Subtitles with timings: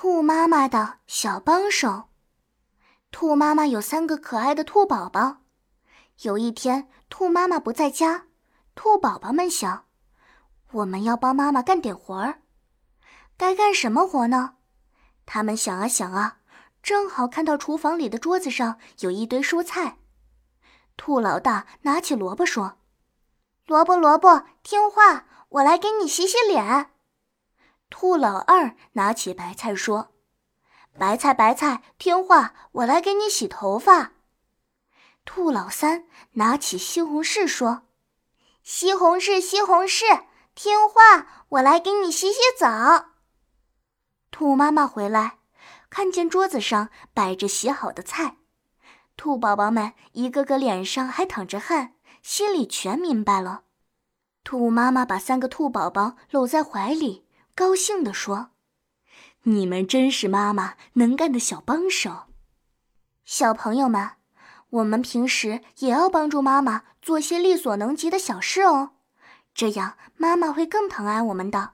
[0.00, 2.04] 兔妈妈的小帮手。
[3.10, 5.38] 兔妈妈有三个可爱的兔宝宝。
[6.20, 8.26] 有一天，兔妈妈不在家，
[8.76, 9.86] 兔宝宝们想，
[10.70, 12.42] 我们要帮妈妈干点活儿。
[13.36, 14.54] 该干什么活呢？
[15.26, 16.38] 他们想啊想啊，
[16.80, 19.98] 正好看到厨房里的桌子上有一堆蔬菜。
[20.96, 22.78] 兔老大拿起萝卜说
[23.66, 26.92] ：“萝卜萝卜，听话，我来给你洗洗脸。”
[27.90, 30.12] 兔老二拿起白菜说
[30.98, 34.12] ：“白菜，白菜，听话，我来给你洗头发。”
[35.24, 37.82] 兔老三拿起西红柿说
[38.62, 40.24] ：“西红柿，西红柿，
[40.54, 43.06] 听话，我来给你洗洗澡。”
[44.30, 45.38] 兔妈妈回来，
[45.90, 48.36] 看见桌子上摆着洗好的菜，
[49.16, 53.62] 兔宝宝们一个个脸上还淌着汗，心里全明白了。
[54.44, 57.27] 兔妈妈把三个兔宝宝搂在怀里。
[57.58, 58.50] 高兴地说
[59.42, 62.26] ：“你们真是妈妈能干的小帮手。”
[63.26, 64.10] 小朋友们，
[64.70, 68.90] 我们平时也要帮助妈妈做些力所能及的小事哦，
[69.52, 71.72] 这样妈妈会更疼爱我们的。